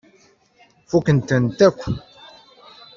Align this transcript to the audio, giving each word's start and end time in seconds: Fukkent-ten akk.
Fukkent-ten 0.89 1.45
akk. 1.67 1.81